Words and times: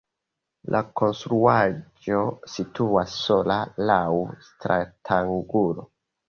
La 0.75 0.79
konstruaĵo 1.01 2.21
situas 2.53 3.13
sola 3.27 3.59
laŭ 3.91 4.01
stratangulo. 4.49 5.87